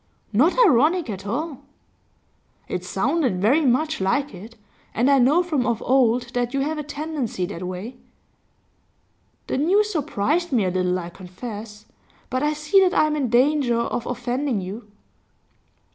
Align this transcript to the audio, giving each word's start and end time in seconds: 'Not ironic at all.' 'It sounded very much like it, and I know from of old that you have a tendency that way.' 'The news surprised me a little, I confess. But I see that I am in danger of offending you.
'Not 0.33 0.57
ironic 0.65 1.11
at 1.11 1.27
all.' 1.27 1.61
'It 2.67 2.83
sounded 2.83 3.39
very 3.39 3.63
much 3.63 4.01
like 4.01 4.33
it, 4.33 4.55
and 4.95 5.11
I 5.11 5.19
know 5.19 5.43
from 5.43 5.67
of 5.67 5.79
old 5.83 6.33
that 6.33 6.55
you 6.55 6.61
have 6.61 6.79
a 6.79 6.83
tendency 6.83 7.45
that 7.45 7.61
way.' 7.61 7.97
'The 9.45 9.59
news 9.59 9.91
surprised 9.91 10.51
me 10.51 10.65
a 10.65 10.71
little, 10.71 10.97
I 10.97 11.09
confess. 11.11 11.85
But 12.31 12.41
I 12.41 12.53
see 12.53 12.79
that 12.79 12.95
I 12.95 13.05
am 13.05 13.15
in 13.15 13.29
danger 13.29 13.77
of 13.77 14.07
offending 14.07 14.59
you. 14.59 14.89